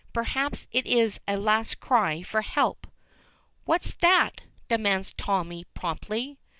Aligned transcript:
Perhaps 0.13 0.65
it 0.71 0.87
is 0.87 1.19
a 1.27 1.37
last 1.37 1.79
cry 1.79 2.23
for 2.23 2.41
help. 2.41 2.87
"What's 3.65 3.93
that?" 3.93 4.41
demands 4.67 5.13
Tommy 5.13 5.65
promptly. 5.75 6.39